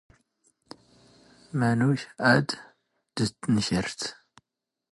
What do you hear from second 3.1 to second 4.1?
ⴷ ⵜⵏⴽⵔⴷ?